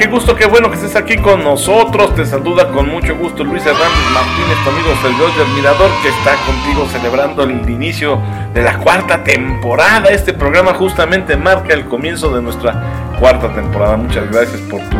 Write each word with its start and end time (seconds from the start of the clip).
qué 0.00 0.06
gusto, 0.06 0.34
qué 0.34 0.46
bueno 0.46 0.70
que 0.70 0.76
estés 0.76 0.96
aquí 0.96 1.18
con 1.18 1.44
nosotros. 1.44 2.14
Te 2.14 2.24
saluda 2.24 2.68
con 2.68 2.88
mucho 2.88 3.14
gusto 3.16 3.44
Luis 3.44 3.64
Hernández 3.66 4.10
Martínez, 4.14 4.56
tu 4.64 4.70
amigo 4.70 4.88
servidor 5.02 5.36
del 5.36 5.48
Mirador, 5.54 5.90
que 6.02 6.08
está 6.08 6.36
contigo 6.46 6.88
celebrando 6.90 7.42
el 7.42 7.68
inicio 7.68 8.18
de 8.54 8.62
la 8.62 8.78
cuarta 8.78 9.22
temporada. 9.22 10.08
Este 10.08 10.32
programa 10.32 10.72
justamente 10.72 11.36
marca 11.36 11.74
el 11.74 11.84
comienzo 11.84 12.34
de 12.34 12.40
nuestra 12.40 13.12
cuarta 13.20 13.52
temporada. 13.52 13.98
Muchas 13.98 14.30
gracias 14.30 14.62
por 14.62 14.80
tu 14.88 14.96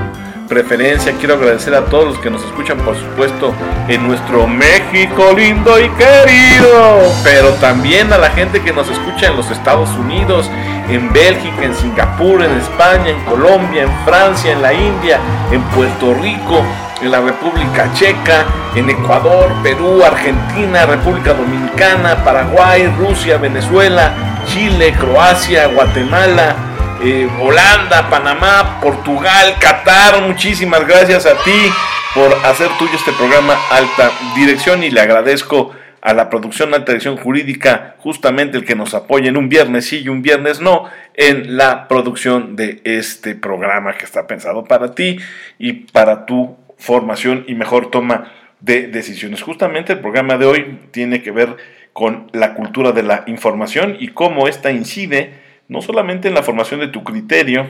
preferencia. 0.51 1.15
Quiero 1.19 1.35
agradecer 1.37 1.75
a 1.75 1.87
todos 1.87 2.05
los 2.05 2.19
que 2.19 2.29
nos 2.29 2.45
escuchan, 2.45 2.77
por 2.81 2.95
supuesto, 2.95 3.55
en 3.89 4.07
nuestro 4.07 4.47
México 4.47 5.33
lindo 5.35 5.79
y 5.79 5.89
querido. 5.91 7.01
Pero 7.25 7.55
también 7.55 8.13
a 8.13 8.19
la 8.19 8.29
gente 8.29 8.61
que 8.61 8.75
nos 8.75 8.91
escucha 8.91 9.29
en 9.29 9.37
los 9.37 9.51
Estados 9.51 9.89
Unidos, 9.97 10.51
en 10.91 11.13
Bélgica, 11.13 11.65
en 11.65 11.75
Singapur, 11.75 12.43
en 12.43 12.53
España, 12.59 13.09
en 13.09 13.25
Colombia, 13.25 13.83
en 13.83 14.05
Francia, 14.05 14.53
en 14.53 14.63
la 14.63 14.73
India, 14.73 15.19
en 15.51 15.63
Puerto 15.63 16.15
Rico, 16.15 16.65
en 17.01 17.11
la 17.11 17.21
República 17.21 17.91
Checa, 17.95 18.45
en 18.75 18.91
Ecuador, 18.91 19.53
Perú, 19.63 20.03
Argentina, 20.05 20.87
República 20.87 21.33
Dominicana, 21.35 22.23
Paraguay, 22.25 22.93
Rusia, 22.99 23.39
Venezuela, 23.39 24.13
Chile, 24.47 24.93
Croacia, 24.99 25.67
Guatemala, 25.69 26.57
eh, 27.03 27.29
Holanda, 27.41 28.09
Panamá, 28.11 28.81
Portugal, 28.83 29.55
Qatar. 29.61 30.21
Muchísimas 30.23 30.87
gracias 30.87 31.25
a 31.25 31.35
ti 31.45 31.73
por 32.15 32.33
hacer 32.45 32.69
tuyo 32.79 32.93
este 32.95 33.13
programa 33.13 33.55
Alta 33.71 34.11
Dirección 34.35 34.83
y 34.83 34.91
le 34.91 35.01
agradezco 35.01 35.73
a 36.03 36.15
la 36.15 36.31
producción 36.31 36.73
Alta 36.75 36.93
Dirección 36.93 37.17
Jurídica 37.17 37.97
justamente 37.99 38.57
el 38.57 38.65
que 38.65 38.75
nos 38.75 38.95
apoye 38.95 39.29
en 39.29 39.37
un 39.37 39.49
viernes 39.49 39.87
sí 39.87 40.03
y 40.03 40.09
un 40.09 40.23
viernes 40.23 40.61
no 40.61 40.85
en 41.15 41.57
la 41.57 41.89
producción 41.89 42.57
de 42.57 42.81
este 42.85 43.35
programa 43.35 43.97
que 43.97 44.05
está 44.05 44.27
pensado 44.27 44.65
para 44.65 44.95
ti 44.95 45.19
y 45.59 45.73
para 45.73 46.27
tu 46.27 46.57
formación 46.79 47.45
y 47.47 47.55
mejor 47.55 47.91
toma 47.91 48.33
de 48.61 48.89
decisiones. 48.89 49.43
Justamente 49.43 49.93
el 49.93 50.01
programa 50.01 50.39
de 50.39 50.47
hoy 50.47 50.79
tiene 50.91 51.23
que 51.23 51.31
ver 51.31 51.57
con 51.93 52.31
la 52.33 52.55
cultura 52.55 52.93
de 52.93 53.03
la 53.03 53.25
información 53.27 53.97
y 53.99 54.09
cómo 54.09 54.49
esta 54.49 54.71
incide 54.71 55.35
no 55.69 55.83
solamente 55.83 56.29
en 56.29 56.35
la 56.35 56.43
formación 56.43 56.81
de 56.81 56.89
tu 56.89 57.05
criterio, 57.05 57.67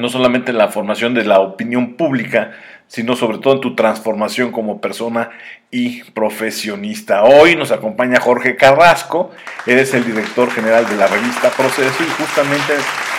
no 0.00 0.08
solamente 0.08 0.50
en 0.50 0.58
la 0.58 0.68
formación 0.68 1.14
de 1.14 1.24
la 1.24 1.40
opinión 1.40 1.94
pública, 1.94 2.52
sino 2.86 3.16
sobre 3.16 3.38
todo 3.38 3.54
en 3.54 3.60
tu 3.60 3.74
transformación 3.74 4.52
como 4.52 4.80
persona 4.80 5.30
y 5.70 6.02
profesionista. 6.10 7.24
Hoy 7.24 7.56
nos 7.56 7.70
acompaña 7.70 8.20
Jorge 8.20 8.56
Carrasco, 8.56 9.30
eres 9.66 9.94
el 9.94 10.04
director 10.04 10.50
general 10.50 10.88
de 10.88 10.96
la 10.96 11.06
revista 11.06 11.50
Proceso 11.50 12.02
y 12.02 12.22
justamente 12.22 12.74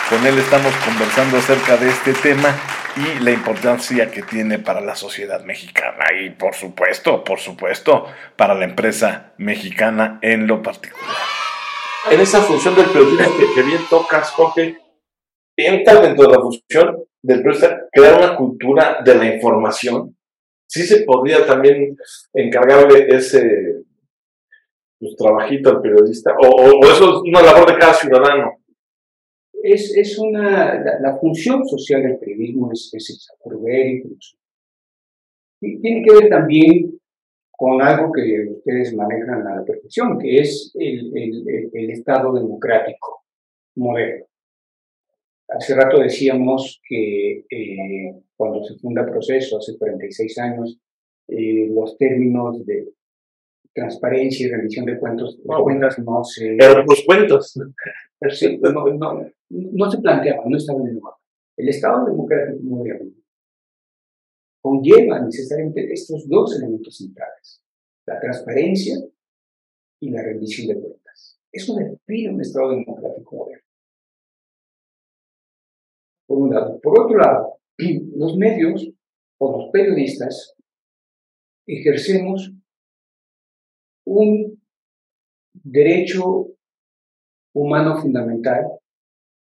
con 0.09 0.25
él 0.25 0.37
estamos 0.37 0.73
conversando 0.85 1.37
acerca 1.37 1.77
de 1.77 1.89
este 1.89 2.13
tema 2.13 2.55
y 2.95 3.23
la 3.23 3.31
importancia 3.31 4.11
que 4.11 4.21
tiene 4.21 4.59
para 4.59 4.81
la 4.81 4.95
sociedad 4.95 5.43
mexicana 5.43 6.05
y 6.21 6.29
por 6.29 6.53
supuesto, 6.53 7.23
por 7.23 7.39
supuesto, 7.39 8.05
para 8.35 8.53
la 8.53 8.65
empresa 8.65 9.33
mexicana 9.37 10.19
en 10.21 10.45
lo 10.47 10.61
particular 10.61 11.15
en 12.11 12.21
esa 12.21 12.41
función 12.41 12.75
del 12.75 12.85
periodista 12.85 13.25
que, 13.55 13.63
bien 13.63 13.81
tocas, 13.89 14.29
Jorge, 14.31 14.77
entra 15.55 16.01
dentro 16.01 16.27
de 16.27 16.35
la 16.35 16.41
función 16.41 17.03
del 17.21 17.41
periodista 17.41 17.87
crear 17.91 18.17
una 18.17 18.37
cultura 18.37 19.01
de 19.03 19.15
la 19.15 19.35
información. 19.35 20.15
Sí 20.67 20.83
se 20.83 21.03
podría 21.03 21.45
también 21.45 21.95
encargarle 22.33 23.07
ese 23.07 23.83
pues, 24.99 25.15
trabajito 25.15 25.69
al 25.69 25.81
periodista, 25.81 26.35
o, 26.39 26.85
eso 26.85 27.09
es 27.09 27.29
una 27.29 27.41
labor 27.41 27.71
de 27.71 27.79
cada 27.79 27.93
ciudadano. 27.93 28.51
Es, 29.63 29.95
es 29.97 30.19
una, 30.19 30.83
la, 30.99 31.17
función 31.17 31.67
social 31.67 32.03
del 32.03 32.19
periodismo 32.19 32.71
es, 32.71 32.91
es 32.93 33.09
esa, 33.09 33.33
información. 33.43 34.39
Tiene 35.59 36.03
que 36.03 36.13
ver 36.13 36.29
también 36.29 36.99
con 37.51 37.81
algo 37.81 38.11
que 38.11 38.47
ustedes 38.57 38.93
manejan 38.93 39.47
a 39.47 39.55
la 39.55 39.65
perfección, 39.65 40.19
que 40.19 40.37
es 40.37 40.71
el, 40.75 41.11
el 41.73 41.89
Estado 41.89 42.33
democrático 42.33 43.23
moderno. 43.75 44.25
Hace 45.47 45.75
rato 45.75 45.99
decíamos 45.99 46.81
que 46.87 47.45
eh, 47.49 48.13
cuando 48.35 48.63
se 48.63 48.75
funda 48.75 49.05
Proceso, 49.05 49.57
hace 49.57 49.77
46 49.77 50.37
años, 50.39 50.79
eh, 51.27 51.69
los 51.71 51.97
términos 51.97 52.65
de 52.65 52.93
transparencia 53.73 54.47
y 54.47 54.51
rendición 54.51 54.85
de 54.85 54.97
cuentos, 54.97 55.37
cuentas 55.43 55.99
no 55.99 56.23
se... 56.23 56.55
Pero 56.57 56.83
los 56.83 57.03
cuentos. 57.05 57.59
No, 58.61 58.87
no, 58.93 59.31
no, 59.49 59.91
se 59.91 59.97
planteaban, 59.99 60.49
no 60.49 60.57
estaban 60.57 60.83
en 60.83 60.87
el 60.87 61.01
mapa. 61.01 61.17
El 61.57 61.69
Estado 61.69 62.05
democrático 62.05 62.63
moderno 62.63 63.11
conlleva 64.61 65.19
necesariamente 65.19 65.93
estos 65.93 66.27
dos 66.27 66.57
elementos 66.57 66.97
centrales, 66.97 67.61
la 68.07 68.19
transparencia 68.19 68.95
y 70.01 70.09
la 70.09 70.23
rendición 70.23 70.69
de 70.69 70.81
cuentas. 70.81 71.39
Eso 71.51 71.75
define 71.75 72.33
un 72.33 72.41
Estado 72.41 72.71
democrático. 72.71 73.44
Por 76.27 76.39
un 76.39 76.53
lado. 76.53 76.79
Por 76.81 76.99
otro 76.99 77.17
lado, 77.17 77.59
los 78.15 78.37
medios 78.37 78.89
o 79.39 79.57
los 79.57 79.71
periodistas 79.71 80.55
ejercemos 81.67 82.53
un 84.05 84.61
derecho 85.53 86.47
humano 87.53 88.01
fundamental 88.01 88.65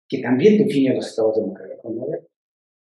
que 0.08 0.20
también 0.20 0.58
define 0.58 0.90
a 0.90 0.94
los 0.94 1.06
estados 1.06 1.36
democráticos 1.36 1.94
modernos, 1.94 2.30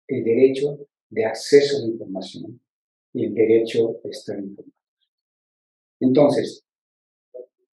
el 0.08 0.24
derecho 0.24 0.88
de 1.10 1.26
acceso 1.26 1.78
a 1.78 1.82
la 1.82 1.88
información 1.88 2.60
y 3.14 3.26
el 3.26 3.34
derecho 3.34 4.00
de 4.04 4.10
estar 4.10 4.40
informados. 4.40 4.74
Entonces, 6.00 6.64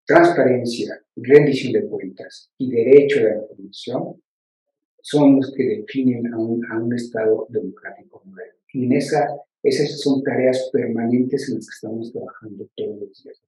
transparencia, 0.06 1.02
rendición 1.16 1.72
de 1.72 1.88
cuentas 1.88 2.50
y 2.58 2.70
derecho 2.70 3.20
a 3.20 3.22
la 3.22 3.36
información 3.36 4.22
son 5.10 5.36
los 5.36 5.52
que 5.54 5.64
definen 5.64 6.32
a 6.32 6.38
un, 6.38 6.64
a 6.70 6.78
un 6.78 6.94
Estado 6.94 7.46
democrático 7.50 8.22
moderno. 8.24 8.58
Y 8.72 8.84
en 8.84 8.92
esa, 8.92 9.26
esas 9.62 10.00
son 10.00 10.22
tareas 10.22 10.70
permanentes 10.72 11.48
en 11.48 11.56
las 11.56 11.66
que 11.66 11.74
estamos 11.74 12.12
trabajando 12.12 12.68
todos 12.76 13.00
los 13.00 13.22
días. 13.22 13.42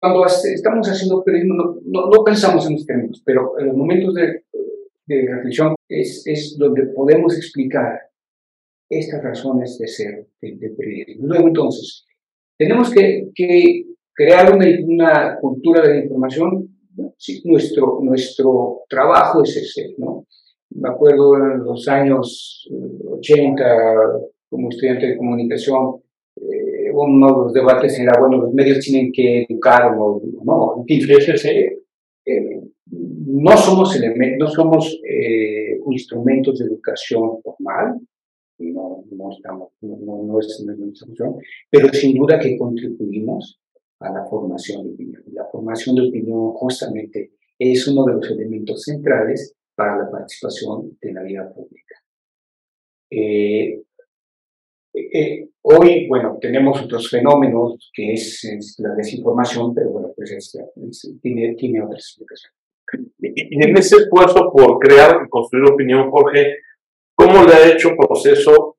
cuando 0.00 0.26
estamos 0.26 0.88
haciendo 0.88 1.24
periodismo 1.24 1.54
no, 1.54 1.80
no, 1.84 2.10
no 2.10 2.24
pensamos 2.24 2.66
en 2.66 2.74
los 2.74 2.86
términos, 2.86 3.22
pero 3.24 3.58
en 3.58 3.66
los 3.66 3.76
momentos 3.76 4.14
de 4.14 4.44
de 5.06 5.26
reflexión 5.28 5.74
es, 5.88 6.26
es 6.26 6.56
donde 6.58 6.86
podemos 6.86 7.36
explicar 7.36 8.00
estas 8.88 9.22
razones 9.22 9.78
de 9.78 9.88
ser 9.88 10.26
de, 10.40 10.70
periodismo. 10.70 11.26
Luego, 11.26 11.48
entonces, 11.48 12.06
tenemos 12.58 12.92
que, 12.92 13.30
que 13.34 13.86
crear 14.12 14.54
una, 14.54 14.66
una, 14.86 15.38
cultura 15.40 15.82
de 15.82 15.94
la 15.94 16.04
información. 16.04 16.73
Nuestro, 17.44 18.00
nuestro 18.02 18.82
trabajo 18.88 19.42
es 19.42 19.56
ese, 19.56 19.94
¿no? 19.98 20.26
Me 20.70 20.88
acuerdo 20.88 21.36
en 21.36 21.64
los 21.64 21.86
años 21.88 22.68
80, 23.06 23.62
eh, 23.62 23.86
como 24.50 24.68
estudiante 24.68 25.06
de 25.06 25.16
comunicación, 25.16 26.02
eh, 26.36 26.90
uno 26.92 27.26
de 27.26 27.32
los 27.32 27.52
debates 27.52 27.98
era, 27.98 28.18
bueno, 28.20 28.38
los 28.38 28.54
medios 28.54 28.80
tienen 28.80 29.12
que 29.12 29.42
educar 29.48 29.96
no, 29.96 30.20
en 30.78 30.84
fin, 30.84 31.00
eh, 32.26 32.60
no 32.86 33.56
somos, 33.56 33.98
no 34.38 34.46
somos 34.48 35.00
eh, 35.08 35.78
instrumentos 35.90 36.58
de 36.58 36.66
educación 36.66 37.40
formal, 37.42 38.00
no, 38.58 39.04
no, 39.10 39.32
estamos, 39.32 39.70
no, 39.80 40.22
no, 40.22 40.40
es 40.40 40.64
nuestra 40.64 41.06
función, 41.06 41.36
pero 41.70 41.88
sin 41.92 42.16
duda 42.16 42.38
que 42.38 42.56
contribuimos 42.56 43.60
a 44.00 44.12
la 44.12 44.24
formación 44.24 44.84
de 44.84 44.94
opinión. 44.94 45.22
La 45.32 45.44
formación 45.46 45.96
de 45.96 46.08
opinión 46.08 46.52
justamente 46.52 47.32
es 47.58 47.86
uno 47.88 48.04
de 48.04 48.14
los 48.14 48.30
elementos 48.30 48.82
centrales 48.82 49.54
para 49.74 49.98
la 49.98 50.10
participación 50.10 50.96
de 51.00 51.12
la 51.12 51.22
vida 51.22 51.52
pública. 51.52 51.94
Eh, 53.10 53.82
eh, 54.94 55.48
hoy, 55.62 56.06
bueno, 56.08 56.38
tenemos 56.40 56.80
otros 56.82 57.10
fenómenos 57.10 57.90
que 57.92 58.12
es, 58.12 58.76
la 58.78 58.94
desinformación, 58.94 59.74
pero 59.74 59.90
bueno, 59.90 60.12
pues 60.14 60.56
tiene, 61.20 61.54
tiene 61.54 61.82
otras 61.82 62.00
explicaciones. 62.00 62.54
Y 63.18 63.64
en 63.64 63.76
ese 63.76 63.96
esfuerzo 63.96 64.52
por 64.52 64.78
crear 64.78 65.22
y 65.24 65.28
construir 65.28 65.70
opinión, 65.70 66.10
Jorge, 66.10 66.58
¿cómo 67.16 67.44
le 67.44 67.54
ha 67.54 67.72
hecho 67.72 67.96
proceso 67.96 68.73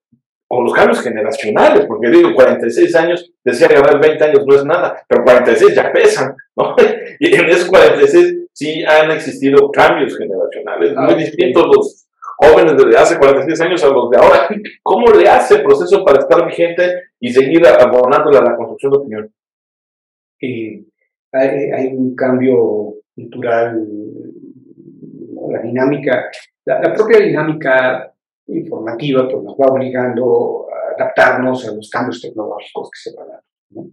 los 0.63 0.73
cambios 0.73 1.01
generacionales? 1.01 1.85
Porque 1.85 2.09
digo, 2.09 2.33
46 2.33 2.95
años, 2.95 3.31
decía 3.43 3.67
ganar 3.67 3.99
20 3.99 4.23
años 4.23 4.45
no 4.45 4.55
es 4.55 4.65
nada, 4.65 5.03
pero 5.07 5.23
46 5.23 5.75
ya 5.75 5.91
pesan, 5.91 6.35
¿no? 6.55 6.75
Y 7.19 7.33
en 7.33 7.45
esos 7.45 7.69
46 7.69 8.47
sí 8.51 8.83
han 8.83 9.11
existido 9.11 9.71
cambios 9.71 10.17
generacionales, 10.17 10.95
muy 10.95 11.13
ah, 11.13 11.17
distintos 11.17 11.67
los 11.67 12.05
jóvenes 12.37 12.75
de 12.77 12.97
hace 12.97 13.17
46 13.17 13.61
años 13.61 13.83
a 13.83 13.89
los 13.89 14.09
de 14.09 14.17
ahora. 14.17 14.47
¿Cómo 14.83 15.11
le 15.11 15.27
hace 15.29 15.55
el 15.55 15.63
proceso 15.63 16.03
para 16.03 16.19
estar 16.19 16.45
vigente 16.45 17.03
y 17.19 17.31
seguir 17.31 17.65
abonándole 17.67 18.37
a 18.37 18.43
la 18.43 18.55
construcción 18.55 18.91
de 18.91 18.97
opinión? 18.97 19.33
Y 20.39 20.87
hay, 21.31 21.71
hay 21.71 21.87
un 21.87 22.15
cambio 22.15 22.95
cultural, 23.15 23.87
la 25.51 25.61
dinámica, 25.61 26.29
la, 26.65 26.93
propia 26.93 27.19
dinámica 27.19 28.13
informativa 28.47 29.27
pues 29.29 29.43
nos 29.43 29.55
va 29.55 29.71
obligando 29.71 30.67
a 30.71 31.01
adaptarnos 31.01 31.67
a 31.67 31.73
los 31.73 31.89
cambios 31.89 32.21
tecnológicos 32.21 32.89
que 32.91 33.09
se 33.09 33.15
van 33.15 33.27
dando. 33.27 33.43
¿no? 33.71 33.91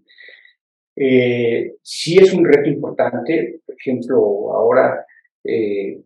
Eh, 0.94 1.76
sí 1.82 2.18
es 2.18 2.34
un 2.34 2.44
reto 2.44 2.68
importante, 2.68 3.60
por 3.64 3.74
ejemplo, 3.78 4.16
ahora 4.52 5.06
eh, 5.42 6.02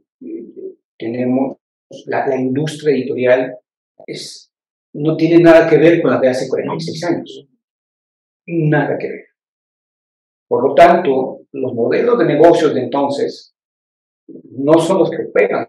tenemos 0.96 1.56
la, 2.06 2.26
la, 2.26 2.36
industria 2.36 2.94
editorial 2.94 3.58
es, 4.06 4.52
no 4.94 5.16
tiene 5.16 5.42
nada 5.42 5.68
que 5.68 5.76
ver 5.76 6.00
con 6.00 6.12
la 6.12 6.20
de 6.20 6.28
hace 6.28 6.48
46 6.48 7.04
años, 7.04 7.48
nada 8.46 8.96
que 8.96 9.08
ver. 9.08 9.26
Por 10.48 10.68
lo 10.68 10.74
tanto, 10.74 11.40
los 11.52 11.74
modelos 11.74 12.18
de 12.18 12.24
negocios 12.24 12.72
de 12.74 12.82
entonces 12.82 13.54
no 14.28 14.78
son 14.78 14.98
los 14.98 15.10
que 15.10 15.24
operan. 15.24 15.68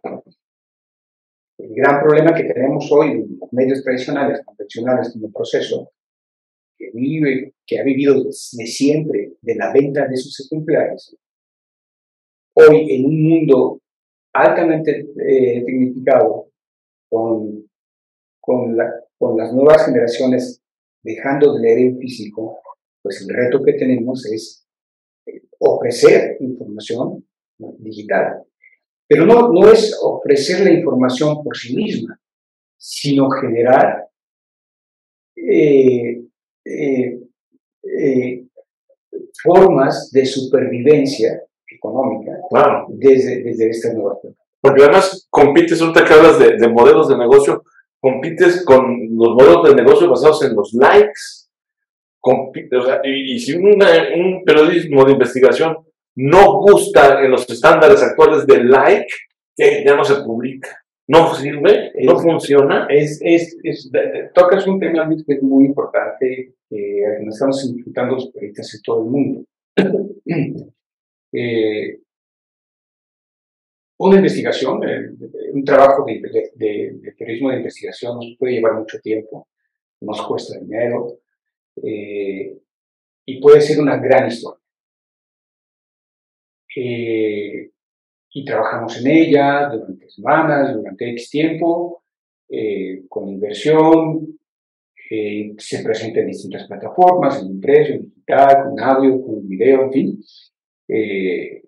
El 1.58 1.74
gran 1.74 2.02
problema 2.02 2.36
que 2.36 2.44
tenemos 2.44 2.88
hoy 2.92 3.12
en 3.12 3.38
los 3.40 3.52
medios 3.52 3.84
tradicionales, 3.84 4.42
convencionales 4.46 5.12
como 5.14 5.32
proceso, 5.32 5.92
que 6.78 6.92
vive, 6.94 7.56
que 7.66 7.80
ha 7.80 7.84
vivido 7.84 8.24
de 8.24 8.32
siempre 8.32 9.34
de 9.42 9.56
la 9.56 9.74
venta 9.74 10.08
de 10.08 10.18
sus 10.18 10.40
ejemplares, 10.46 11.16
hoy 12.54 12.94
en 12.94 13.06
un 13.06 13.30
mundo 13.30 13.82
altamente 14.34 15.08
eh, 15.28 15.64
tecnificado, 15.66 16.52
con, 17.10 17.68
con, 18.40 18.76
la, 18.78 18.94
con 19.18 19.38
las 19.38 19.54
nuevas 19.54 19.86
generaciones 19.86 20.62
dejando 21.04 21.56
de 21.56 21.62
leer 21.62 21.80
en 21.80 22.00
físico, 22.00 22.60
pues 23.02 23.22
el 23.22 23.36
reto 23.36 23.64
que 23.64 23.74
tenemos 23.74 24.26
es 24.26 24.68
eh, 25.26 25.42
ofrecer 25.60 26.38
información 26.40 27.26
digital. 27.80 28.44
Pero 29.08 29.26
no, 29.26 29.52
no 29.54 29.72
es 29.72 29.98
ofrecer 30.02 30.66
la 30.66 30.72
información 30.72 31.42
por 31.44 31.56
sí 31.56 31.76
misma, 31.76 32.20
sino 32.78 33.30
generar 33.30 34.08
eh, 35.36 36.22
eh, 36.66 37.20
eh, 37.84 38.46
formas 39.42 40.12
de 40.12 40.26
supervivencia 40.26 41.42
económica 41.70 42.32
desde, 42.90 43.44
desde 43.44 43.70
esta 43.70 43.94
nueva 43.94 44.18
Porque 44.60 44.84
además 44.84 45.28
compites, 45.30 45.82
ahorita 45.82 46.04
que 46.04 46.14
hablas 46.14 46.40
de, 46.40 46.58
de, 46.58 46.68
modelos 46.68 47.08
de 47.08 47.18
negocio, 47.18 47.64
compites 48.00 48.66
con 48.66 49.08
los 49.16 49.30
modelos 49.36 49.70
de 49.70 49.76
negocio 49.76 50.10
basados 50.10 50.44
en 50.44 50.56
los 50.56 50.74
likes. 50.74 51.48
Compite, 52.20 52.76
o 52.76 52.84
sea, 52.84 53.00
y, 53.04 53.36
y, 53.36 53.40
si 53.40 53.54
una, 53.54 53.88
un 54.16 54.44
periodismo 54.44 55.06
de 55.06 55.14
investigación 55.14 55.78
no 56.18 56.62
gusta 56.62 57.24
en 57.24 57.32
los 57.32 57.50
estándares 57.50 58.04
actuales 58.04 58.46
del 58.46 58.70
like, 58.70 59.08
que 59.56 59.84
ya 59.86 59.96
no 59.96 60.04
se 60.04 60.16
publica 60.24 60.70
no 61.08 61.34
sirve, 61.34 61.92
no 62.04 62.20
funciona. 62.20 62.86
Es, 62.90 63.20
es, 63.24 63.58
es, 63.64 63.90
tocas 64.34 64.68
un 64.68 64.80
tema 64.80 65.10
que 65.10 65.34
es 65.34 65.42
muy 65.42 65.66
importante, 65.66 66.26
eh, 66.36 66.54
que 66.70 67.24
nos 67.24 67.36
estamos 67.36 67.66
enfrentando 67.66 68.16
los 68.16 68.32
periodistas 68.32 68.76
en 68.76 68.82
todo 68.82 69.04
el 69.04 69.10
mundo. 69.10 69.46
eh, 71.34 72.00
una 74.00 74.18
investigación, 74.18 74.88
eh, 74.88 75.10
un 75.54 75.64
trabajo 75.64 76.06
de, 76.06 76.22
de, 76.56 77.00
de, 77.02 77.12
periodismo 77.14 77.50
de 77.50 77.58
investigación 77.58 78.16
nos 78.16 78.36
puede 78.38 78.54
llevar 78.54 78.74
mucho 78.74 79.00
tiempo, 79.00 79.48
nos 80.02 80.22
cuesta 80.28 80.60
dinero 80.60 81.20
eh, 81.82 82.60
y 83.26 83.42
puede 83.42 83.62
ser 83.62 83.80
una 83.80 83.98
gran 83.98 84.28
historia. 84.28 84.62
Eh, 86.80 87.72
y 88.34 88.46
trabajamos 88.46 89.00
en 89.02 89.08
ella 89.08 89.68
durante 89.70 90.10
semanas, 90.10 90.76
durante 90.76 91.10
X 91.12 91.30
tiempo, 91.32 92.04
eh, 92.50 93.04
con 93.10 93.28
inversión, 93.30 94.38
eh, 95.10 95.54
se 95.58 95.84
presenta 95.84 96.20
en 96.20 96.28
distintas 96.28 96.68
plataformas, 96.68 97.42
en 97.42 97.48
impreso, 97.48 97.94
en 97.94 98.04
digital, 98.04 98.64
con 98.64 98.80
audio, 98.80 99.22
con 99.24 99.48
video, 99.48 99.86
en 99.86 99.92
fin. 99.92 100.24
Eh, 100.88 101.64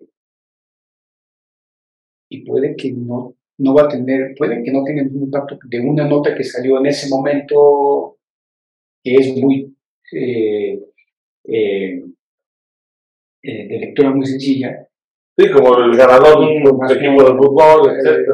y 2.28 2.44
puede 2.44 2.76
que 2.76 2.92
no, 2.92 3.34
no 3.58 3.74
va 3.74 3.82
a 3.82 3.88
tener, 3.88 4.34
puede 4.38 4.62
que 4.62 4.70
no 4.70 4.84
tenga 4.84 5.02
ningún 5.02 5.24
impacto 5.24 5.58
de 5.64 5.80
una 5.80 6.06
nota 6.06 6.36
que 6.36 6.44
salió 6.44 6.78
en 6.78 6.86
ese 6.86 7.08
momento 7.08 8.18
que 9.02 9.14
es 9.16 9.36
muy 9.36 9.74
eh, 10.12 10.80
eh, 11.44 12.04
eh, 13.42 13.68
de 13.68 13.78
lectura 13.80 14.10
muy 14.10 14.26
sencilla, 14.26 14.86
Sí, 15.36 15.50
como 15.52 15.78
el 15.78 15.96
ganador 15.96 16.40
de 16.40 16.70
un 16.70 16.90
equipo 16.90 17.22
de 17.22 17.36
fútbol, 17.36 17.96
etc. 17.96 18.28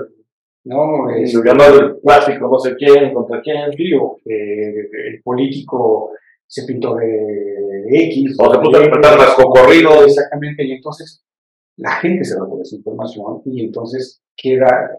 No, 0.64 1.08
el 1.10 1.42
ganador 1.42 1.92
del 1.92 2.00
clásico, 2.00 2.48
no 2.48 2.58
sé 2.58 2.74
quién, 2.76 3.14
contra 3.14 3.40
quién. 3.40 3.70
Digo, 3.70 4.18
eh, 4.24 4.88
el 5.08 5.22
político 5.22 6.10
se 6.46 6.64
pintó 6.64 6.96
de 6.96 7.84
X. 7.88 8.36
O 8.38 8.52
se 8.52 8.58
puso 8.58 8.76
a 8.76 8.84
interpretar 8.84 9.18
las 9.18 9.34
cocorridos. 9.34 10.06
Exactamente, 10.06 10.64
y 10.64 10.72
entonces 10.72 11.24
la 11.76 11.92
gente 11.92 12.24
se 12.24 12.38
va 12.38 12.48
por 12.48 12.60
esa 12.60 12.76
información 12.76 13.42
y 13.44 13.64
entonces 13.64 14.22
queda, 14.36 14.96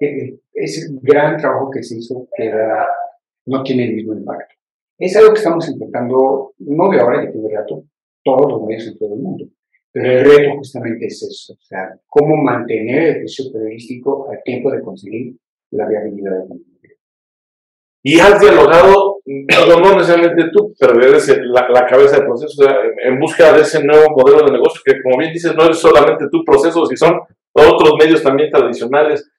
ese 0.54 0.88
gran 1.02 1.38
trabajo 1.38 1.70
que 1.72 1.84
se 1.84 1.98
hizo 1.98 2.28
queda, 2.36 2.88
no 3.46 3.64
tiene 3.64 3.86
el 3.86 3.96
mismo 3.96 4.14
impacto. 4.14 4.56
Es 4.98 5.16
algo 5.16 5.34
que 5.34 5.40
estamos 5.40 5.68
intentando, 5.70 6.54
no 6.60 6.90
de 6.90 7.00
ahora, 7.00 7.22
que 7.22 7.32
tiene 7.32 7.56
rato, 7.56 7.84
todos 8.24 8.52
los 8.52 8.64
medios 8.64 8.88
en 8.88 8.98
todo 8.98 9.14
el 9.14 9.20
mundo. 9.20 9.46
Pero 9.92 10.12
el 10.12 10.26
reto 10.26 10.58
justamente 10.58 11.08
es 11.08 11.24
eso, 11.24 11.54
o 11.54 11.66
sea, 11.66 11.98
cómo 12.08 12.36
mantener 12.36 13.04
el 13.04 13.18
precio 13.20 13.46
periodístico 13.52 14.30
al 14.30 14.44
tiempo 14.44 14.72
de 14.72 14.82
conseguir 14.82 15.36
la 15.72 15.88
viabilidad 15.88 16.32
de 16.32 16.50
la 16.50 16.56
Y 18.04 18.20
has 18.20 18.40
dialogado, 18.40 19.20
no, 19.26 19.96
necesariamente 19.96 20.52
tú, 20.52 20.74
pero 20.80 21.02
eres 21.02 21.28
la, 21.46 21.68
la 21.70 21.86
cabeza 21.86 22.18
del 22.18 22.28
proceso, 22.28 22.62
o 22.62 22.66
sea, 22.66 22.76
en 23.04 23.20
búsqueda 23.20 23.54
de 23.54 23.62
ese 23.62 23.84
nuevo 23.84 24.16
modelo 24.16 24.46
de 24.46 24.52
negocio, 24.52 24.82
que 24.86 25.02
como 25.02 25.18
bien 25.18 25.34
dices, 25.34 25.56
no 25.56 25.70
es 25.70 25.78
solamente 25.78 26.26
tu 26.32 26.44
proceso, 26.44 26.86
si 26.86 26.96
son 26.96 27.20
otros 27.58 27.94
medios 28.00 28.22
también 28.22 28.52
tradicionales. 28.52 29.30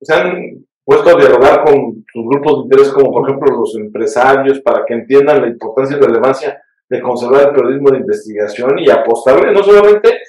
Se 0.00 0.14
han 0.14 0.64
puesto 0.84 1.10
a 1.10 1.18
dialogar 1.18 1.64
con 1.64 2.04
sus 2.12 2.26
grupos 2.26 2.54
de 2.54 2.62
interés, 2.64 2.92
como 2.92 3.12
por 3.12 3.28
ejemplo 3.28 3.56
los 3.56 3.76
empresarios, 3.76 4.60
para 4.60 4.84
que 4.84 4.94
entiendan 4.94 5.40
la 5.40 5.48
importancia 5.48 5.96
y 5.96 6.00
relevancia 6.00 6.60
de 6.94 7.02
conservar 7.02 7.48
el 7.48 7.54
periodismo 7.54 7.90
de 7.90 7.98
investigación 7.98 8.78
y 8.78 8.88
apostarle 8.88 9.52
no 9.52 9.62
solamente 9.62 10.20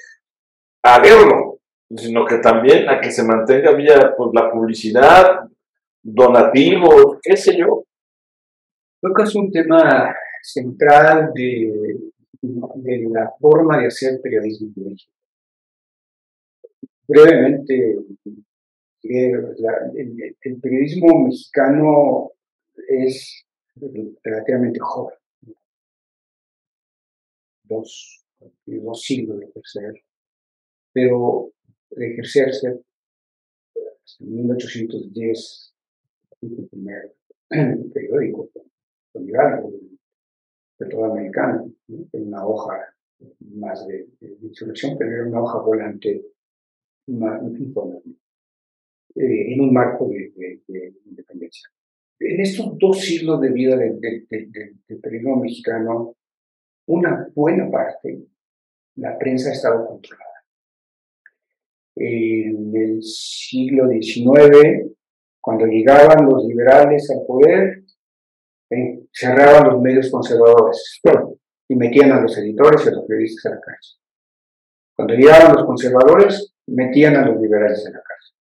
a 0.82 1.00
verlo, 1.00 1.60
sino 1.96 2.24
que 2.24 2.38
también 2.38 2.88
a 2.88 3.00
que 3.00 3.10
se 3.10 3.24
mantenga 3.24 3.72
vía 3.72 4.14
pues, 4.16 4.30
la 4.34 4.50
publicidad, 4.50 5.48
donativo, 6.02 7.18
qué 7.22 7.36
sé 7.36 7.56
yo. 7.56 7.84
Es 9.22 9.34
un 9.36 9.52
tema 9.52 10.14
central 10.42 11.30
de, 11.32 11.96
de 12.42 13.08
la 13.08 13.32
forma 13.38 13.78
de 13.78 13.86
hacer 13.86 14.20
periodismo 14.20 14.72
en 14.76 14.84
México. 14.90 15.12
Brevemente, 17.06 17.98
el, 19.04 20.36
el 20.40 20.60
periodismo 20.60 21.26
mexicano 21.26 22.32
es 22.88 23.46
relativamente 24.24 24.80
joven 24.80 25.16
dos, 27.68 28.24
dos 28.66 29.02
siglos 29.02 29.40
de 29.40 29.46
ejercer, 29.46 29.94
pero 30.92 31.52
de 31.90 32.12
ejercerse 32.12 32.80
hasta 34.04 34.24
1810, 34.24 35.74
el 36.42 36.68
primer 36.68 37.14
periódico 37.94 38.50
polígrafo 39.12 39.72
de 40.78 40.86
todo 40.88 41.04
americano, 41.06 41.72
en 41.88 42.26
una 42.28 42.46
hoja 42.46 42.94
más 43.40 43.86
de, 43.86 44.08
de, 44.20 44.36
insurrección, 44.42 44.96
pero 44.98 45.10
era 45.10 45.26
una 45.26 45.42
hoja 45.42 45.58
volante 45.60 46.22
más, 47.06 47.40
eh, 49.14 49.54
en 49.54 49.60
un 49.60 49.72
marco 49.72 50.08
de, 50.08 50.32
de, 50.36 50.60
de, 50.66 50.94
independencia. 51.06 51.68
En 52.18 52.40
estos 52.40 52.76
dos 52.78 53.00
siglos 53.00 53.40
de 53.40 53.50
vida 53.52 53.76
del 53.76 53.98
periodismo 55.00 55.36
mexicano, 55.36 56.16
una 56.86 57.28
buena 57.34 57.70
parte, 57.70 58.26
la 58.96 59.18
prensa 59.18 59.50
ha 59.50 59.52
estado 59.52 59.86
controlada. 59.86 60.24
En 61.96 62.72
el 62.74 63.02
siglo 63.02 63.88
XIX, 63.88 64.92
cuando 65.40 65.66
llegaban 65.66 66.26
los 66.26 66.44
liberales 66.46 67.10
al 67.10 67.26
poder, 67.26 67.84
eh, 68.70 69.06
cerraban 69.12 69.68
los 69.68 69.80
medios 69.80 70.10
conservadores 70.10 71.00
y 71.68 71.76
metían 71.76 72.12
a 72.12 72.20
los 72.20 72.36
editores 72.38 72.84
y 72.84 72.88
a 72.88 72.92
los 72.92 73.06
periodistas 73.06 73.52
a 73.52 73.54
la 73.54 73.60
cárcel. 73.60 73.98
Cuando 74.94 75.14
llegaban 75.14 75.56
los 75.56 75.66
conservadores, 75.66 76.54
metían 76.66 77.16
a 77.16 77.26
los 77.26 77.40
liberales 77.40 77.86
a 77.86 77.90
la 77.90 78.02
cárcel. 78.02 78.36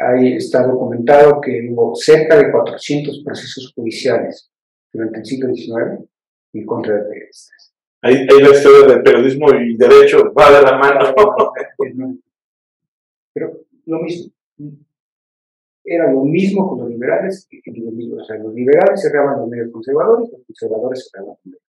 Ahí 0.00 0.36
está 0.36 0.66
documentado 0.66 1.40
que 1.40 1.68
hubo 1.70 1.94
cerca 1.94 2.36
de 2.36 2.50
400 2.52 3.22
procesos 3.24 3.72
judiciales 3.74 4.50
durante 4.92 5.18
el 5.18 5.24
siglo 5.24 5.54
XIX 5.54 6.08
en 6.52 6.66
contra 6.66 6.94
de 6.94 7.02
periodistas. 7.02 7.74
Ahí, 8.02 8.14
ahí 8.14 8.42
la 8.42 8.50
historia 8.50 8.94
del 8.94 9.02
periodismo 9.02 9.50
y 9.54 9.76
derecho 9.76 10.32
va 10.32 10.50
de 10.52 10.62
la 10.62 10.78
mano. 10.78 11.14
Pero 13.34 13.64
lo 13.86 13.98
mismo. 14.00 14.32
era 15.84 16.12
lo 16.12 16.24
mismo 16.24 16.68
con 16.68 16.80
los 16.80 16.90
liberales 16.90 17.48
y 17.50 17.80
los 17.80 17.92
mismos. 17.92 18.22
O 18.22 18.24
sea, 18.24 18.36
los 18.38 18.54
liberales 18.54 19.00
cerraban 19.00 19.40
los 19.40 19.48
medios 19.48 19.72
conservadores, 19.72 20.30
los 20.30 20.44
conservadores 20.46 21.10
cerraban 21.10 21.36
los 21.44 21.46
medios. 21.46 21.62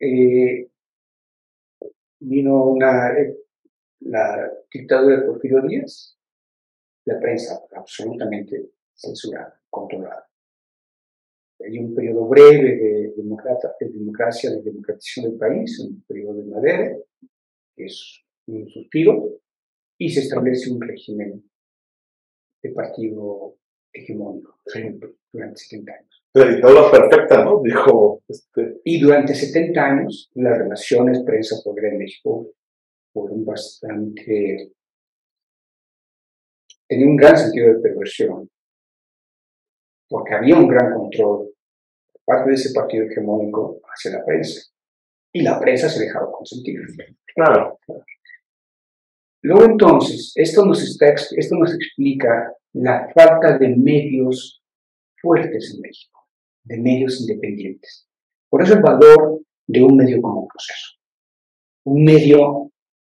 Eh, 0.00 0.68
vino 2.20 2.64
una, 2.64 3.12
la 4.00 4.52
dictadura 4.70 5.16
de 5.16 5.22
Porfirio 5.22 5.62
Díaz, 5.62 6.18
la 7.06 7.18
prensa 7.20 7.62
absolutamente 7.74 8.70
censurada, 8.94 9.60
controlada. 9.70 10.28
Hay 11.66 11.78
un 11.78 11.94
periodo 11.94 12.26
breve 12.26 12.76
de, 12.76 13.12
de 13.16 13.22
democracia, 13.22 14.50
de 14.50 14.62
democratización 14.62 15.30
del 15.30 15.38
país, 15.38 15.80
un 15.80 16.02
periodo 16.02 16.34
de 16.34 16.44
Madera, 16.44 16.96
que 17.76 17.84
es 17.84 18.22
un 18.46 18.68
suspiro, 18.68 19.40
y 19.98 20.10
se 20.10 20.20
establece 20.20 20.70
un 20.70 20.80
régimen 20.80 21.42
de 22.62 22.70
partido 22.70 23.56
hegemónico 23.92 24.58
durante 25.32 25.56
70 25.56 25.92
años. 25.92 26.24
La 26.34 26.48
dictadura 26.48 26.90
perfecta, 26.90 27.44
¿no? 27.44 27.62
Dijo. 27.62 28.22
Este... 28.28 28.80
Y 28.84 29.00
durante 29.00 29.34
70 29.34 29.80
años 29.80 30.30
las 30.34 30.58
relaciones 30.58 31.22
prensa-poder 31.24 31.92
en 31.92 31.98
México 31.98 32.50
fueron 33.12 33.44
bastante... 33.44 34.72
Tenía 36.88 37.06
un 37.06 37.16
gran 37.16 37.36
sentido 37.36 37.68
de 37.68 37.80
perversión, 37.80 38.50
porque 40.08 40.34
había 40.34 40.56
un 40.56 40.68
gran 40.68 40.92
control 40.92 41.53
parte 42.24 42.50
de 42.50 42.54
ese 42.54 42.72
partido 42.72 43.04
hegemónico 43.04 43.80
hacia 43.92 44.18
la 44.18 44.24
prensa. 44.24 44.70
Y 45.32 45.42
la 45.42 45.58
prensa 45.58 45.88
se 45.88 46.04
dejaba 46.04 46.30
consentir. 46.30 46.80
Claro. 47.34 47.78
Luego 49.42 49.64
entonces, 49.64 50.32
esto 50.36 50.64
nos, 50.64 50.98
esto 51.00 51.56
nos 51.56 51.74
explica 51.74 52.54
la 52.72 53.08
falta 53.14 53.58
de 53.58 53.68
medios 53.76 54.62
fuertes 55.20 55.74
en 55.74 55.80
México, 55.80 56.20
de 56.64 56.78
medios 56.78 57.20
independientes. 57.20 58.08
Por 58.48 58.62
eso 58.62 58.74
el 58.74 58.82
valor 58.82 59.42
de 59.66 59.82
un 59.82 59.96
medio 59.96 60.22
como 60.22 60.46
proceso. 60.46 60.92
Un 61.84 62.04
medio 62.04 62.70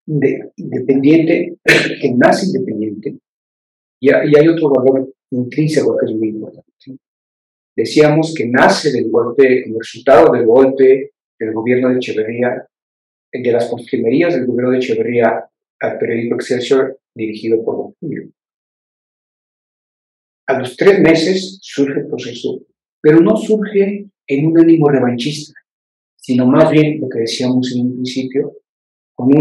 independiente 0.06 1.58
que 1.64 2.14
nace 2.16 2.48
independiente 2.48 3.20
y, 4.00 4.10
hay 4.10 4.48
otro 4.48 4.70
valor 4.70 5.14
intrínseco 5.32 5.98
que 5.98 6.06
es 6.06 6.18
muy 6.18 6.30
importante. 6.30 6.69
Decíamos 7.80 8.34
que 8.36 8.46
nace 8.46 8.92
del 8.92 9.10
golpe, 9.10 9.64
como 9.64 9.80
resultado 9.80 10.34
del 10.34 10.46
golpe 10.46 11.12
del 11.40 11.54
gobierno 11.54 11.88
de 11.88 11.96
Echeverría, 11.96 12.68
de 13.32 13.52
las 13.54 13.70
postrimerías 13.70 14.34
del 14.34 14.48
gobierno 14.48 14.72
de 14.72 14.80
Echeverría 14.80 15.46
al 15.80 15.98
periódico 15.98 16.36
Excelsior 16.36 17.00
dirigido 17.16 17.64
por 17.64 17.78
Don 17.78 17.94
Julio. 17.98 18.32
A 20.48 20.60
los 20.60 20.76
tres 20.76 21.00
meses 21.00 21.60
surge 21.62 22.02
el 22.02 22.08
proceso, 22.08 22.60
pero 23.02 23.22
no 23.22 23.38
surge 23.38 24.10
en 24.28 24.46
un 24.46 24.60
ánimo 24.60 24.90
revanchista, 24.90 25.54
sino 26.18 26.48
más 26.48 26.70
bien 26.72 27.00
lo 27.00 27.08
que 27.08 27.20
decíamos 27.20 27.74
en 27.74 27.86
un 27.86 27.94
principio, 27.94 28.58
con, 29.16 29.32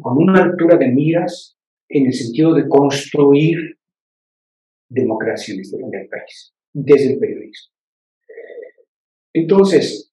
con 0.00 0.16
una 0.16 0.42
altura 0.42 0.76
de 0.76 0.88
miras 0.88 1.56
en 1.88 2.06
el 2.06 2.12
sentido 2.12 2.52
de 2.52 2.68
construir 2.68 3.78
democracia 4.90 5.54
en 5.54 5.60
este 5.60 5.78
país, 6.10 6.52
desde 6.74 7.12
el 7.12 7.20
periodismo. 7.20 7.75
Entonces, 9.36 10.10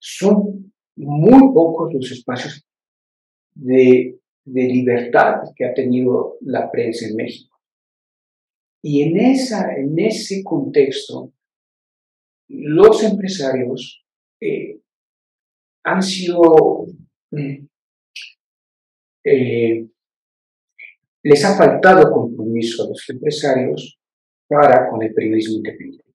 son 0.00 0.72
muy 0.96 1.52
pocos 1.52 1.92
los 1.92 2.10
espacios 2.10 2.66
de 3.54 4.18
libertad 4.46 5.42
que 5.54 5.66
ha 5.66 5.74
tenido 5.74 6.38
la 6.40 6.70
prensa 6.70 7.06
en 7.06 7.16
México. 7.16 7.54
Y 8.82 9.02
en, 9.02 9.18
esa, 9.18 9.74
en 9.76 9.98
ese 9.98 10.42
contexto, 10.42 11.34
los 12.48 13.04
empresarios 13.04 14.02
eh, 14.40 14.80
han 15.84 16.02
sido, 16.02 16.86
mm, 17.30 17.66
eh, 19.24 19.86
les 21.24 21.44
ha 21.44 21.58
faltado 21.58 22.10
compromiso 22.10 22.84
a 22.84 22.88
los 22.88 23.10
empresarios 23.10 23.98
para 24.48 24.88
con 24.88 25.02
el 25.02 25.12
periodismo 25.12 25.56
independiente. 25.56 26.11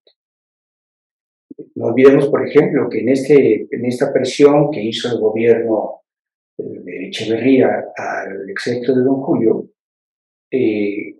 No 1.75 1.87
olvidemos, 1.87 2.27
por 2.27 2.47
ejemplo, 2.47 2.87
que 2.89 2.99
en, 2.99 3.09
este, 3.09 3.67
en 3.71 3.85
esta 3.85 4.13
presión 4.13 4.69
que 4.71 4.81
hizo 4.81 5.11
el 5.11 5.19
gobierno 5.19 6.01
de 6.57 7.07
Echeverría 7.07 7.85
al 7.95 8.49
excepto 8.49 8.95
de 8.95 9.03
Don 9.03 9.21
Julio, 9.21 9.69
eh, 10.51 11.15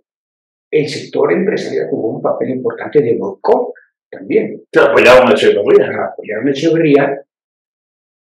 el 0.70 0.88
sector 0.88 1.32
empresarial 1.32 1.88
jugó 1.90 2.16
un 2.16 2.22
papel 2.22 2.50
importante 2.50 3.00
de 3.00 3.16
boicot 3.16 3.72
también. 4.10 4.62
apoyaron 4.76 5.28
a 5.28 5.32
Echeverría. 5.32 6.04
Apoyaron 6.12 6.48
a 6.48 6.50
Echeverría 6.50 7.22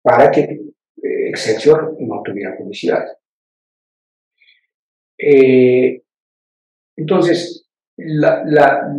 para 0.01 0.31
que 0.31 0.41
eh, 0.41 1.29
Excelsior 1.29 1.95
no 1.99 2.21
tuviera 2.23 2.57
publicidad. 2.57 3.05
Eh, 5.17 6.01
entonces, 6.95 7.67
la, 7.97 8.43
la, 8.45 8.93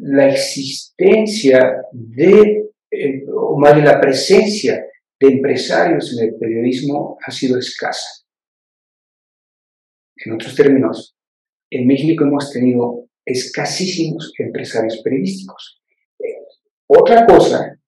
la 0.00 0.28
existencia 0.28 1.76
de, 1.92 2.70
o 3.34 3.58
más 3.58 3.76
de 3.76 3.82
la 3.82 4.00
presencia 4.00 4.84
de 5.20 5.28
empresarios 5.28 6.16
en 6.16 6.28
el 6.28 6.34
periodismo 6.36 7.18
ha 7.24 7.30
sido 7.30 7.58
escasa. 7.58 8.24
En 10.16 10.32
otros 10.32 10.54
términos, 10.54 11.16
en 11.70 11.86
México 11.86 12.24
hemos 12.24 12.52
tenido 12.52 13.08
escasísimos 13.24 14.32
empresarios 14.38 15.00
periodísticos. 15.02 15.82
Otra 16.86 17.26
cosa 17.26 17.78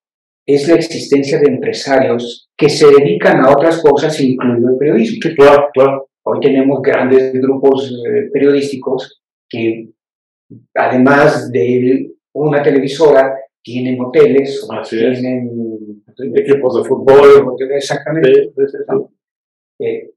es 0.47 0.69
la 0.69 0.77
existencia 0.77 1.39
de 1.39 1.49
empresarios 1.49 2.49
que 2.57 2.69
se 2.69 2.87
dedican 2.87 3.45
a 3.45 3.51
otras 3.51 3.83
cosas, 3.83 4.19
incluido 4.21 4.71
el 4.71 4.79
periodismo. 4.79 5.19
Claro, 5.37 5.69
claro. 5.75 6.09
Hoy 6.23 6.41
tenemos 6.41 6.81
grandes 6.83 7.33
grupos 7.35 7.91
eh, 7.91 8.31
periodísticos 8.33 9.23
que, 9.49 9.91
además 10.75 11.51
de 11.51 12.13
una 12.33 12.63
televisora, 12.63 13.37
tienen 13.63 14.01
hoteles, 14.01 14.67
tienen 14.89 16.03
equipos 16.35 16.77
de 16.77 16.89
fútbol. 16.89 17.57
Exactamente. 17.71 18.53
Eh, 19.79 20.11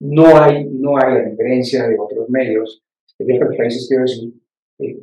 no, 0.00 0.36
hay, 0.36 0.64
no 0.66 0.96
hay, 0.96 1.16
a 1.16 1.24
diferencia 1.30 1.88
de 1.88 1.98
otros 1.98 2.28
medios, 2.28 2.82
de 3.18 3.34
otros 3.36 3.56
países, 3.56 3.86
quiero 3.88 4.04
decir, 4.04 4.32
eh, 4.78 4.98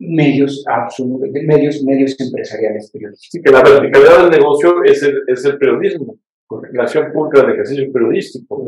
medios 0.00 0.64
absolutos, 0.66 1.30
medios, 1.30 1.82
medios 1.82 2.20
empresariales 2.20 2.90
periodísticos. 2.90 3.30
Sí, 3.30 3.42
que 3.42 3.50
la 3.50 3.62
verticalidad 3.62 4.22
del 4.22 4.30
negocio 4.30 4.82
es 4.84 5.02
el, 5.02 5.22
es 5.26 5.44
el 5.44 5.58
periodismo, 5.58 6.18
con 6.46 6.62
relación 6.62 7.12
pública 7.12 7.42
del 7.42 7.54
ejercicio 7.54 7.92
periodístico. 7.92 8.66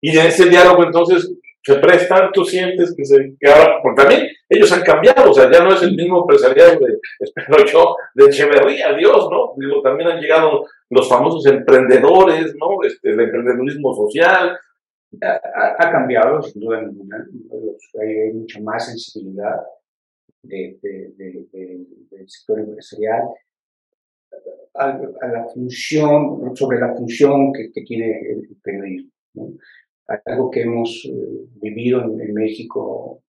Y 0.00 0.10
en 0.10 0.26
ese 0.26 0.48
diálogo, 0.48 0.84
entonces, 0.84 1.32
se 1.64 1.76
prestan, 1.76 2.30
tú 2.32 2.44
sientes 2.44 2.94
que 2.96 3.04
se 3.04 3.36
que 3.38 3.50
porque 3.82 4.02
también 4.02 4.28
ellos 4.48 4.72
han 4.72 4.82
cambiado, 4.82 5.30
o 5.30 5.34
sea, 5.34 5.50
ya 5.50 5.62
no 5.62 5.72
es 5.72 5.82
el 5.82 5.94
mismo 5.94 6.22
empresariado 6.22 6.80
de, 6.80 6.98
espero 7.20 7.64
yo, 7.66 7.96
de 8.14 8.24
Echeverría, 8.26 8.92
Dios, 8.94 9.28
¿no? 9.30 9.54
Digo, 9.56 9.80
también 9.80 10.10
han 10.10 10.20
llegado 10.20 10.66
los 10.90 11.08
famosos 11.08 11.46
emprendedores, 11.46 12.54
¿no? 12.56 12.82
Este, 12.82 13.10
el 13.10 13.20
emprendedurismo 13.20 13.94
social. 13.94 14.58
Ha, 15.20 15.90
cambiado, 15.90 16.40
sin 16.40 16.62
duda 16.62 16.80
ninguna, 16.80 17.22
hay, 18.00 18.32
mucha 18.32 18.60
más 18.62 18.86
sensibilidad 18.86 19.60
de, 20.42 20.78
del 20.82 22.28
sector 22.30 22.60
empresarial 22.60 23.24
a, 24.72 24.98
la 25.28 25.44
función, 25.52 26.56
sobre 26.56 26.80
la 26.80 26.94
función 26.94 27.52
que, 27.52 27.70
que 27.72 27.82
tiene 27.82 28.06
el 28.30 28.56
periodismo. 28.62 29.10
¿no? 29.34 29.48
Algo 30.24 30.50
que 30.50 30.62
hemos 30.62 31.04
eh, 31.04 31.46
vivido 31.60 32.02
en, 32.02 32.34
México 32.34 33.22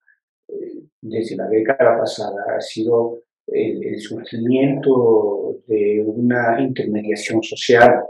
eh, 0.48 0.84
desde 1.02 1.36
la 1.36 1.48
década 1.48 1.98
pasada 1.98 2.44
ha 2.58 2.62
sido 2.62 3.24
el, 3.48 4.00
surgimiento 4.00 5.62
de 5.68 6.04
una 6.06 6.62
intermediación 6.62 7.44
social 7.44 8.04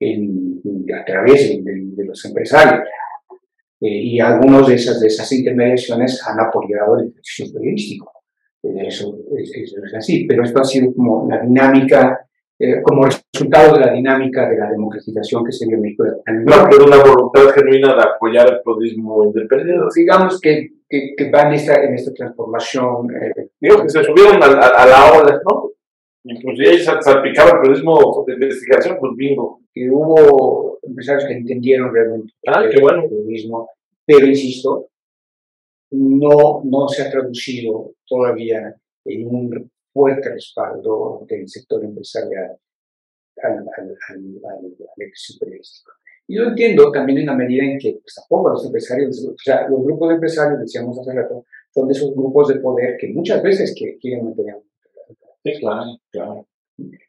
a 0.00 1.04
través 1.04 1.62
de, 1.62 2.04
los 2.04 2.24
empresarios. 2.24 2.88
Eh, 3.80 3.88
y 3.88 4.20
algunas 4.20 4.66
de 4.66 4.74
esas, 4.74 5.00
de 5.00 5.06
esas 5.06 5.30
intermediaciones 5.32 6.22
han 6.26 6.40
apoyado 6.40 6.98
el 6.98 7.08
ejercicio 7.08 7.52
periodístico. 7.52 8.12
Eso, 8.62 9.18
eso, 9.38 9.76
es 9.84 9.94
así, 9.94 10.26
pero 10.26 10.44
esto 10.44 10.60
ha 10.60 10.64
sido 10.64 10.94
como 10.94 11.26
la 11.28 11.40
dinámica 11.40 12.29
eh, 12.62 12.82
como 12.82 13.04
resultado 13.06 13.72
de 13.72 13.80
la 13.86 13.92
dinámica 13.94 14.46
de 14.46 14.58
la 14.58 14.70
democratización 14.70 15.42
que 15.42 15.50
se 15.50 15.64
dio 15.64 15.76
en 15.76 15.80
México. 15.80 16.04
No, 16.26 16.68
pero 16.70 16.84
una 16.84 17.02
voluntad 17.02 17.48
genuina 17.54 17.94
de 17.94 18.02
apoyar 18.02 18.52
el 18.52 18.60
periodismo 18.60 19.24
independiente. 19.24 19.86
Digamos 19.96 20.38
que, 20.38 20.68
que, 20.86 21.30
va 21.30 21.48
en 21.48 21.54
esta, 21.54 21.82
en 21.82 21.94
esta 21.94 22.12
transformación. 22.12 23.08
Eh, 23.16 23.48
Digo, 23.58 23.82
que 23.82 23.88
se 23.88 24.04
subieron 24.04 24.42
a, 24.42 24.48
la 24.50 25.12
ola, 25.18 25.40
¿no? 25.50 25.70
Inclusive 26.24 26.68
ahí 26.68 26.78
salpicaba 26.80 27.52
el 27.52 27.60
periodismo 27.62 28.24
de 28.26 28.34
investigación, 28.34 28.98
pues 29.00 29.12
bingo. 29.16 29.60
Que 29.72 29.88
hubo 29.88 30.78
empresarios 30.82 31.24
que 31.24 31.38
entendieron 31.38 31.94
realmente 31.94 32.34
ah, 32.46 32.62
qué 32.70 32.78
bueno. 32.78 33.04
el 33.04 33.08
periodismo, 33.08 33.70
pero 34.04 34.26
insisto, 34.26 34.88
no, 35.92 36.60
no 36.64 36.88
se 36.88 37.04
ha 37.04 37.10
traducido 37.10 37.92
todavía 38.06 38.76
en 39.06 39.26
un 39.34 39.70
fuerte 39.92 40.30
respaldo 40.30 41.24
del 41.28 41.48
sector 41.48 41.84
empresarial 41.84 42.56
al, 43.42 43.58
al, 43.58 43.96
al, 44.08 44.76
periodístico. 45.38 45.92
Y 46.26 46.36
yo 46.36 46.44
entiendo 46.44 46.92
también 46.92 47.18
en 47.18 47.26
la 47.26 47.34
medida 47.34 47.64
en 47.64 47.78
que 47.78 47.98
pues, 48.00 48.14
tampoco 48.14 48.50
los 48.50 48.64
empresarios, 48.66 49.24
o 49.26 49.34
sea, 49.36 49.68
los 49.68 49.82
grupos 49.82 50.10
de 50.10 50.14
empresarios, 50.14 50.60
decíamos 50.60 50.98
hace 50.98 51.12
rato, 51.12 51.44
son 51.74 51.88
de 51.88 51.94
esos 51.94 52.14
grupos 52.14 52.48
de 52.48 52.60
poder 52.60 52.96
que 52.98 53.08
muchas 53.08 53.42
veces 53.42 53.74
que 53.76 53.98
quieren 53.98 54.26
mantener. 54.26 54.56
Sí, 55.42 55.52
claro, 55.58 55.98
claro. 56.10 56.46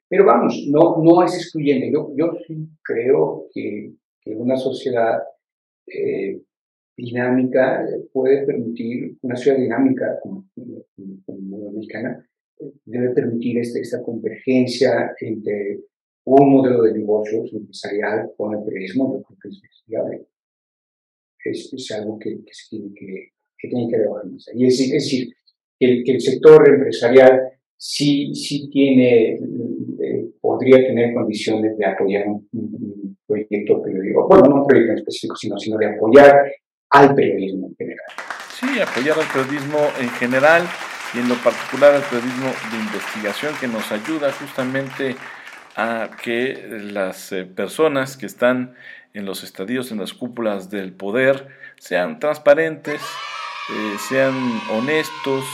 Pero 0.08 0.26
vamos, 0.26 0.66
no, 0.70 0.98
no 1.04 1.24
es 1.24 1.36
excluyente. 1.36 1.92
Yo, 1.92 2.12
yo 2.16 2.32
sí 2.48 2.68
creo 2.84 3.48
que, 3.54 3.94
que 4.22 4.36
una 4.36 4.58
sociedad 4.58 5.22
eh, 5.88 6.42
dinámica 6.98 7.86
puede 8.12 8.46
permitir, 8.46 9.18
una 9.22 9.36
ciudad 9.36 9.58
dinámica 9.58 10.20
como, 10.22 10.46
como, 11.26 11.66
la 11.66 11.72
mexicana, 11.72 12.30
debe 12.86 13.10
permitir 13.14 13.60
este, 13.60 13.82
esta 13.82 14.02
convergencia 14.02 15.14
entre 15.20 15.80
un 16.24 16.52
modelo 16.52 16.84
de 16.84 16.94
negocios 16.94 17.52
empresarial 17.54 18.32
con 18.38 18.56
el 18.56 18.64
periodismo, 18.64 19.18
yo 19.18 19.24
creo 19.24 19.40
que 19.42 19.50
es 19.50 19.84
viable. 19.88 20.26
Es, 21.44 21.74
es 21.74 21.92
algo 21.92 22.20
que, 22.20 22.30
que, 22.44 22.54
se 22.54 22.70
tiene 22.70 22.94
que, 22.94 23.32
que 23.58 23.68
tiene 23.68 23.90
que 23.90 24.08
organizar. 24.08 24.56
Y 24.56 24.68
es, 24.68 24.80
es 24.80 24.92
decir, 24.92 25.34
que 25.80 26.04
el, 26.06 26.22
sector 26.22 26.68
empresarial 26.70 27.42
sí, 27.76 28.34
sí 28.36 28.70
tiene, 28.70 29.34
eh, 29.34 30.30
podría 30.40 30.78
tener 30.78 31.14
condiciones 31.16 31.76
de 31.78 31.86
apoyar 31.86 32.28
un, 32.28 32.48
un, 32.54 33.18
proyecto 33.26 33.82
periodístico, 33.82 34.28
bueno, 34.28 34.44
no 34.50 34.62
un 34.62 34.68
proyecto 34.68 34.94
específico, 34.96 35.36
sino, 35.38 35.58
sino 35.58 35.78
de 35.78 35.86
apoyar 35.86 36.52
al 36.90 37.16
periodismo 37.16 37.68
en 37.68 37.76
general. 37.76 38.06
Sí, 38.60 38.68
apoyar 38.80 39.18
al 39.18 39.28
periodismo 39.32 39.80
en 40.00 40.10
general 40.10 40.64
y 41.14 41.20
en 41.20 41.30
lo 41.30 41.36
particular 41.36 41.94
al 41.94 42.04
periodismo 42.04 42.52
de 42.72 42.78
investigación 42.78 43.54
que 43.60 43.68
nos 43.68 43.92
ayuda 43.92 44.32
justamente 44.32 45.16
a 45.76 46.10
que 46.22 46.68
las 46.92 47.32
eh, 47.32 47.46
personas 47.46 48.18
que 48.18 48.26
están 48.26 48.76
en 49.14 49.26
los 49.26 49.44
estadios, 49.44 49.92
en 49.92 50.00
las 50.00 50.14
cúpulas 50.14 50.70
del 50.70 50.94
poder, 50.94 51.48
sean 51.78 52.20
transparentes, 52.20 53.02
eh, 53.70 53.96
sean 54.10 54.62
honestos, 54.72 55.46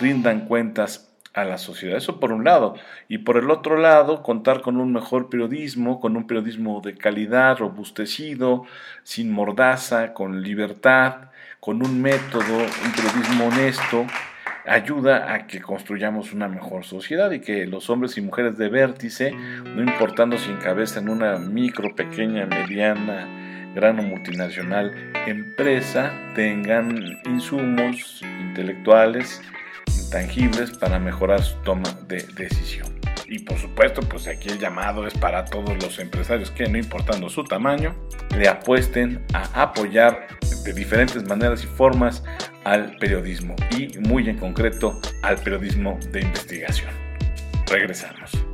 rindan 0.00 0.46
cuentas 0.46 1.08
a 1.34 1.44
la 1.44 1.58
sociedad. 1.58 1.96
Eso 1.96 2.20
por 2.20 2.32
un 2.32 2.44
lado. 2.44 2.74
Y 3.08 3.18
por 3.18 3.36
el 3.36 3.50
otro 3.50 3.76
lado, 3.76 4.22
contar 4.22 4.60
con 4.60 4.76
un 4.78 4.92
mejor 4.92 5.28
periodismo, 5.28 6.00
con 6.00 6.16
un 6.16 6.26
periodismo 6.26 6.80
de 6.82 6.96
calidad, 6.96 7.58
robustecido, 7.58 8.64
sin 9.02 9.30
mordaza, 9.30 10.14
con 10.14 10.42
libertad, 10.42 11.30
con 11.60 11.84
un 11.84 12.00
método, 12.00 12.58
un 12.84 12.92
periodismo 12.92 13.48
honesto, 13.48 14.06
ayuda 14.68 15.32
a 15.32 15.46
que 15.46 15.60
construyamos 15.60 16.32
una 16.32 16.48
mejor 16.48 16.84
sociedad 16.84 17.30
y 17.30 17.40
que 17.40 17.66
los 17.66 17.88
hombres 17.90 18.16
y 18.18 18.20
mujeres 18.20 18.58
de 18.58 18.68
vértice, 18.68 19.32
no 19.32 19.82
importando 19.82 20.36
si 20.38 20.50
encabezan 20.50 21.08
una 21.08 21.38
micro, 21.38 21.94
pequeña, 21.94 22.46
mediana, 22.46 23.26
gran 23.74 23.98
o 23.98 24.02
multinacional 24.02 24.92
empresa, 25.26 26.12
tengan 26.34 27.18
insumos 27.26 28.22
intelectuales, 28.40 29.42
intangibles 30.04 30.76
para 30.78 30.98
mejorar 30.98 31.42
su 31.42 31.56
toma 31.58 31.88
de 32.06 32.24
decisión. 32.34 32.88
Y 33.26 33.40
por 33.40 33.58
supuesto, 33.58 34.00
pues 34.00 34.26
aquí 34.26 34.48
el 34.48 34.58
llamado 34.58 35.06
es 35.06 35.12
para 35.14 35.44
todos 35.44 35.82
los 35.82 35.98
empresarios 35.98 36.50
que 36.50 36.66
no 36.66 36.78
importando 36.78 37.28
su 37.28 37.44
tamaño, 37.44 37.94
le 38.36 38.48
apuesten 38.48 39.22
a 39.34 39.62
apoyar 39.62 40.28
de 40.64 40.72
diferentes 40.72 41.26
maneras 41.28 41.62
y 41.62 41.66
formas 41.66 42.24
al 42.68 42.96
periodismo 42.98 43.56
y 43.70 43.98
muy 43.98 44.28
en 44.28 44.36
concreto 44.36 45.00
al 45.22 45.38
periodismo 45.38 45.98
de 46.12 46.20
investigación. 46.20 46.90
Regresamos. 47.66 48.47